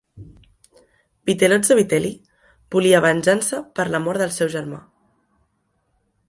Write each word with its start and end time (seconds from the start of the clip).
Vitellozzo 1.29 1.77
Vitelli 1.79 2.11
volia 2.77 3.03
venjança 3.07 3.61
per 3.81 3.87
la 3.97 4.03
mort 4.07 4.25
del 4.25 4.35
seu 4.39 4.51
germà. 4.57 4.83